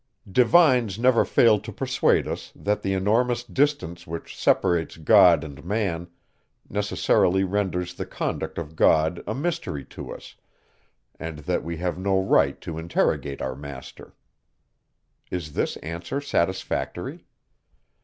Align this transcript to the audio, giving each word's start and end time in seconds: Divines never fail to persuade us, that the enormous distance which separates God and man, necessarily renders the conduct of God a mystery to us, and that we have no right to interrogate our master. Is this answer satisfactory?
Divines 0.31 0.97
never 0.97 1.23
fail 1.23 1.59
to 1.59 1.71
persuade 1.71 2.27
us, 2.27 2.51
that 2.55 2.81
the 2.81 2.93
enormous 2.93 3.43
distance 3.43 4.07
which 4.07 4.35
separates 4.35 4.97
God 4.97 5.43
and 5.43 5.63
man, 5.63 6.07
necessarily 6.67 7.43
renders 7.43 7.93
the 7.93 8.07
conduct 8.07 8.57
of 8.57 8.75
God 8.75 9.23
a 9.27 9.35
mystery 9.35 9.85
to 9.85 10.11
us, 10.11 10.33
and 11.19 11.37
that 11.45 11.63
we 11.63 11.77
have 11.77 11.99
no 11.99 12.19
right 12.19 12.59
to 12.61 12.79
interrogate 12.79 13.43
our 13.43 13.55
master. 13.55 14.15
Is 15.29 15.53
this 15.53 15.77
answer 15.77 16.19
satisfactory? 16.19 17.27